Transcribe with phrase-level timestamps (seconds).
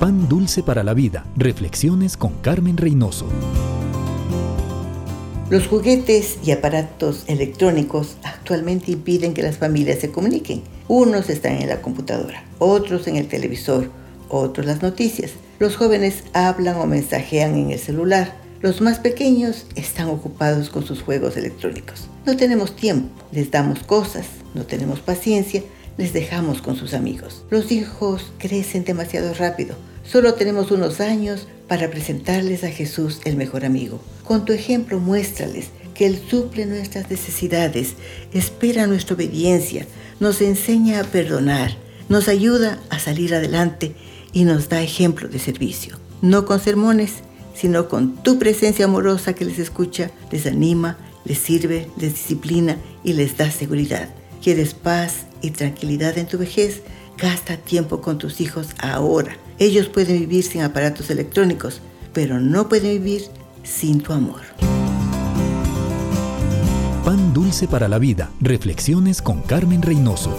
[0.00, 1.26] Pan dulce para la vida.
[1.36, 3.26] Reflexiones con Carmen Reynoso.
[5.50, 10.62] Los juguetes y aparatos electrónicos actualmente impiden que las familias se comuniquen.
[10.88, 13.90] Unos están en la computadora, otros en el televisor,
[14.30, 15.32] otros las noticias.
[15.58, 18.34] Los jóvenes hablan o mensajean en el celular.
[18.62, 22.08] Los más pequeños están ocupados con sus juegos electrónicos.
[22.24, 24.24] No tenemos tiempo, les damos cosas,
[24.54, 25.62] no tenemos paciencia,
[25.98, 27.44] les dejamos con sus amigos.
[27.50, 29.76] Los hijos crecen demasiado rápido.
[30.10, 34.00] Solo tenemos unos años para presentarles a Jesús el mejor amigo.
[34.24, 37.94] Con tu ejemplo muéstrales que Él suple nuestras necesidades,
[38.32, 39.86] espera nuestra obediencia,
[40.18, 41.76] nos enseña a perdonar,
[42.08, 43.94] nos ayuda a salir adelante
[44.32, 45.96] y nos da ejemplo de servicio.
[46.22, 47.12] No con sermones,
[47.54, 53.12] sino con tu presencia amorosa que les escucha, les anima, les sirve, les disciplina y
[53.12, 54.12] les da seguridad.
[54.42, 56.82] ¿Quieres paz y tranquilidad en tu vejez?
[57.16, 59.36] Gasta tiempo con tus hijos ahora.
[59.60, 61.82] Ellos pueden vivir sin aparatos electrónicos,
[62.14, 63.24] pero no pueden vivir
[63.62, 64.40] sin tu amor.
[67.04, 68.30] Pan dulce para la vida.
[68.40, 70.34] Reflexiones con Carmen Reynoso.